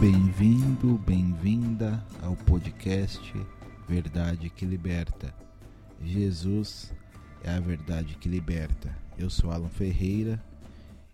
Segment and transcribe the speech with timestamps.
[0.00, 3.20] Bem-vindo, bem-vinda ao podcast
[3.86, 5.34] Verdade que Liberta.
[6.02, 6.90] Jesus
[7.44, 8.96] é a verdade que liberta.
[9.18, 10.42] Eu sou Alan Ferreira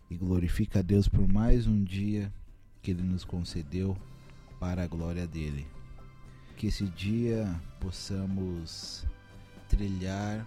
[0.08, 2.32] e glorifico a Deus por mais um dia
[2.80, 3.96] que Ele nos concedeu
[4.60, 5.66] para a glória dele.
[6.56, 9.04] Que esse dia possamos
[9.68, 10.46] trilhar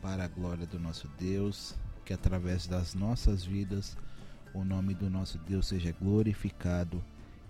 [0.00, 3.96] para a glória do nosso Deus, que através das nossas vidas
[4.54, 7.02] o nome do nosso Deus seja glorificado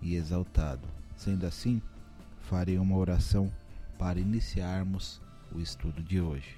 [0.05, 0.87] e exaltado.
[1.17, 1.81] Sendo assim,
[2.43, 3.51] farei uma oração
[3.99, 6.57] para iniciarmos o estudo de hoje.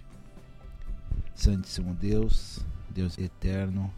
[1.34, 3.92] Santíssimo Deus, Deus eterno,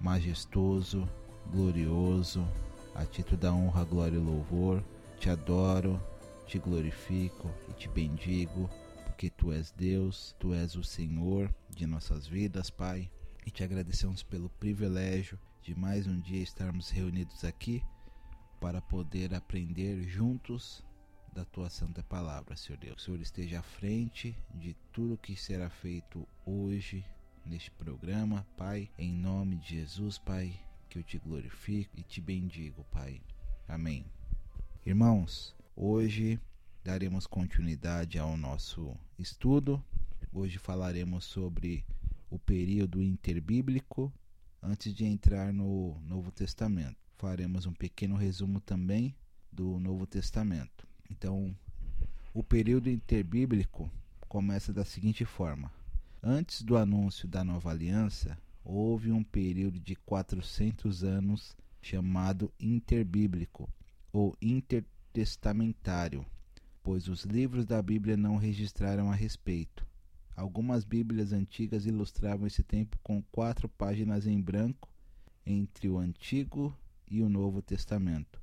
[0.00, 1.08] majestoso,
[1.50, 2.46] glorioso,
[2.94, 4.84] a título da honra, glória e louvor,
[5.18, 6.00] te adoro,
[6.46, 8.68] te glorifico e te bendigo,
[9.04, 13.10] porque tu és Deus, tu és o Senhor de nossas vidas, Pai,
[13.46, 17.82] e te agradecemos pelo privilégio de mais um dia estarmos reunidos aqui
[18.60, 20.84] para poder aprender juntos
[21.34, 23.02] da tua santa palavra, Senhor Deus.
[23.02, 27.04] O Senhor esteja à frente de tudo que será feito hoje
[27.44, 32.84] neste programa, Pai, em nome de Jesus, Pai, que eu te glorifico e te bendigo,
[32.84, 33.20] Pai.
[33.66, 34.06] Amém.
[34.86, 36.40] Irmãos, hoje
[36.84, 39.82] daremos continuidade ao nosso estudo.
[40.32, 41.84] Hoje falaremos sobre
[42.30, 44.12] o período interbíblico
[44.62, 47.03] antes de entrar no Novo Testamento.
[47.24, 49.16] Faremos um pequeno resumo também
[49.50, 50.86] do Novo Testamento.
[51.10, 51.56] Então,
[52.34, 53.90] o período interbíblico
[54.28, 55.72] começa da seguinte forma:
[56.22, 63.70] Antes do anúncio da nova aliança, houve um período de 400 anos chamado interbíblico
[64.12, 66.26] ou intertestamentário,
[66.82, 69.86] pois os livros da Bíblia não registraram a respeito.
[70.36, 74.92] Algumas Bíblias antigas ilustravam esse tempo com quatro páginas em branco
[75.46, 76.76] entre o Antigo
[77.08, 78.40] e o Novo Testamento.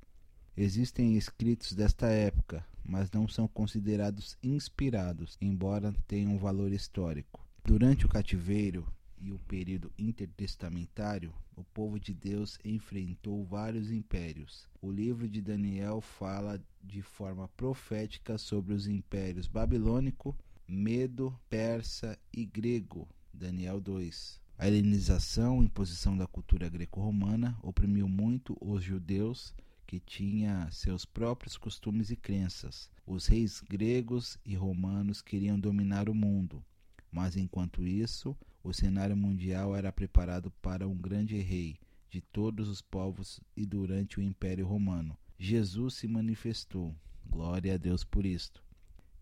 [0.56, 7.46] Existem escritos desta época, mas não são considerados inspirados, embora tenham valor histórico.
[7.64, 8.86] Durante o cativeiro
[9.20, 14.68] e o período intertestamentário, o povo de Deus enfrentou vários impérios.
[14.82, 20.36] O livro de Daniel fala de forma profética sobre os impérios babilônico,
[20.68, 23.08] medo, persa e grego.
[23.34, 24.41] Daniel 2.
[24.62, 29.56] A helenização, imposição da cultura greco-romana, oprimiu muito os judeus
[29.88, 32.88] que tinha seus próprios costumes e crenças.
[33.04, 36.64] Os reis gregos e romanos queriam dominar o mundo.
[37.12, 42.84] Mas enquanto isso, o cenário mundial era preparado para um grande rei de todos os
[42.84, 45.18] povos e durante o Império Romano.
[45.40, 46.96] Jesus se manifestou.
[47.28, 48.64] Glória a Deus por isto.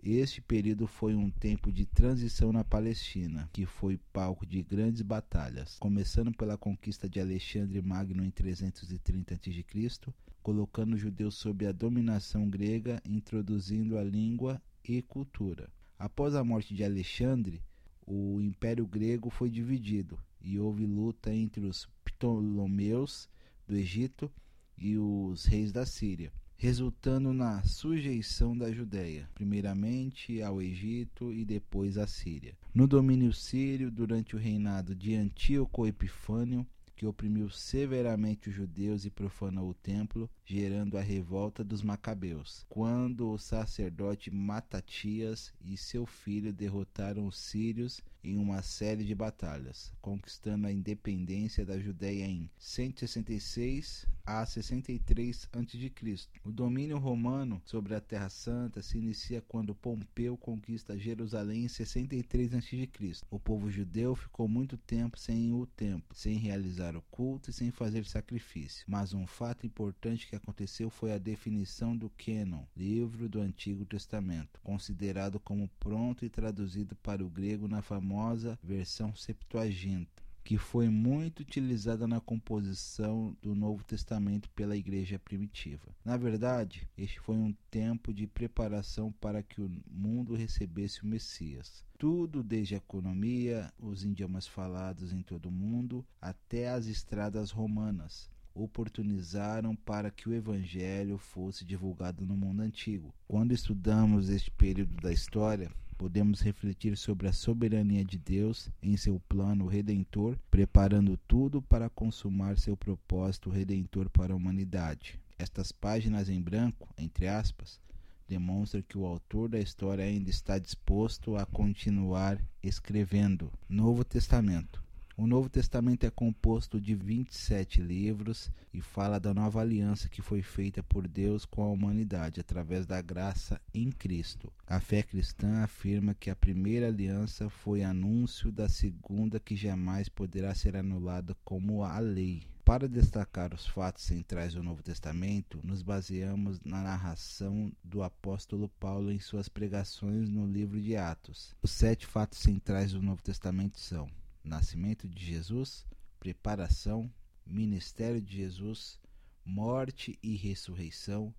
[0.02, 5.78] Este período foi um tempo de transição na Palestina, que foi palco de grandes batalhas,
[5.78, 12.50] começando pela conquista de Alexandre Magno em 330 a.C., colocando os judeus sob a dominação
[12.50, 15.70] grega, introduzindo a língua e cultura.
[15.98, 17.62] Após a morte de Alexandre,
[18.08, 23.30] o Império Grego foi dividido e houve luta entre os Ptolomeus
[23.68, 24.31] do Egito
[24.78, 31.97] e os reis da Síria, resultando na sujeição da Judéia, primeiramente ao Egito e depois
[31.97, 32.53] à Síria.
[32.75, 36.68] No domínio sírio, durante o reinado de Antíoco Epifânio,
[37.00, 43.32] que oprimiu severamente os judeus e profanou o templo, gerando a revolta dos Macabeus, quando
[43.32, 50.68] o sacerdote Matatias e seu filho derrotaram os sírios em uma série de batalhas, conquistando
[50.68, 56.28] a independência da Judéia em 166 a 63 a.C.
[56.44, 62.54] O domínio romano sobre a Terra Santa se inicia quando Pompeu conquista Jerusalém em 63
[62.54, 62.90] a.C.
[63.31, 67.72] O povo judeu ficou muito tempo sem o templo, sem realizar o culto e sem
[67.72, 68.85] fazer sacrifício.
[68.88, 74.59] Mas um fato importante que aconteceu foi a definição do Cânon, livro do Antigo Testamento,
[74.63, 80.19] considerado como pronto e traduzido para o grego na famosa versão Septuaginta
[80.50, 85.96] que foi muito utilizada na composição do Novo Testamento pela igreja primitiva.
[86.04, 91.86] Na verdade, este foi um tempo de preparação para que o mundo recebesse o Messias.
[92.00, 98.28] Tudo, desde a economia, os idiomas falados em todo o mundo, até as estradas romanas,
[98.52, 103.13] oportunizaram para que o evangelho fosse divulgado no mundo antigo.
[103.28, 105.69] Quando estudamos este período da história,
[106.00, 112.57] podemos refletir sobre a soberania de Deus em seu plano redentor, preparando tudo para consumar
[112.57, 115.19] seu propósito redentor para a humanidade.
[115.38, 117.81] Estas páginas em branco, entre aspas,
[118.30, 123.52] demonstram que o autor da história ainda está disposto a continuar escrevendo.
[123.68, 124.81] Novo Testamento.
[125.21, 130.42] O Novo Testamento é composto de 27 livros e fala da nova aliança que foi
[130.42, 134.50] feita por Deus com a humanidade através da graça em Cristo.
[134.66, 140.56] A fé cristã afirma que a primeira aliança foi anúncio da segunda que jamais poderá
[140.56, 142.44] ser anulada como a lei.
[142.63, 149.12] Para destacar os fatos centrais do Novo Testamento, nos baseamos na narração do apóstolo Paulo
[149.12, 151.54] em suas pregações no livro de Atos.
[151.62, 154.07] Os sete fatos centrais do Novo Testamento são:
[154.44, 155.86] nascimento de Jesus,
[156.19, 157.12] preparação,
[157.45, 159.00] ministério de Jesus,
[159.45, 161.33] morte e ressurreição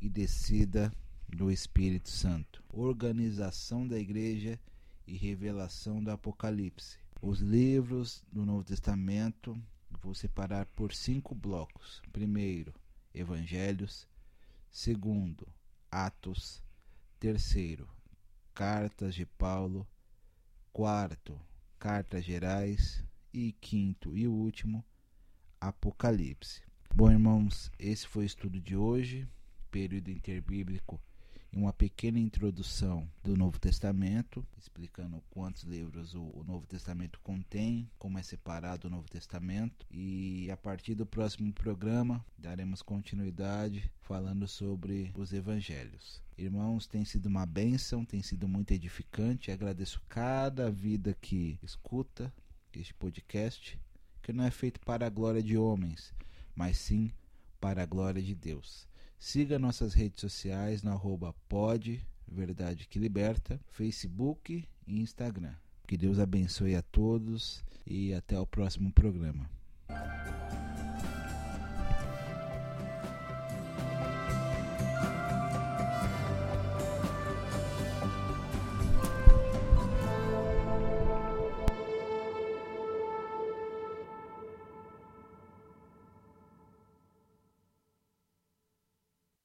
[0.00, 0.92] e descida
[1.28, 4.58] do Espírito Santo, organização da igreja
[5.06, 6.98] e revelação do Apocalipse.
[7.20, 9.60] Os livros do Novo Testamento
[10.02, 12.00] vou separar por cinco blocos.
[12.12, 12.72] Primeiro,
[13.12, 14.06] Evangelhos.
[14.70, 15.48] Segundo,
[15.90, 16.62] Atos.
[17.18, 17.88] Terceiro,
[18.54, 19.86] Cartas de Paulo.
[20.72, 21.40] Quarto,
[21.78, 24.84] cartas gerais e quinto e último,
[25.60, 26.62] Apocalipse.
[26.94, 29.28] Bom, irmãos, esse foi o estudo de hoje,
[29.70, 31.00] período interbíblico
[31.52, 38.22] uma pequena introdução do Novo Testamento, explicando quantos livros o, Novo Testamento contém, como é
[38.22, 39.86] separado o Novo Testamento.
[39.90, 46.22] E a partir do próximo programa daremos continuidade falando sobre os evangelhos.
[46.36, 49.50] Irmãos, tem sido uma bênção, tem sido muito edificante.
[49.50, 52.32] Agradeço cada vida que escuta
[52.72, 53.78] este podcast,
[54.22, 56.14] que não é feito para a glória de homens,
[56.54, 57.10] mas sim
[57.60, 58.86] para a glória de Deus.
[59.18, 62.00] Siga nossas redes sociais no arroba pod,
[62.30, 65.54] Verdade que Liberta, Facebook e Instagram.
[65.86, 69.48] Que Deus abençoe a todos e até o próximo programa.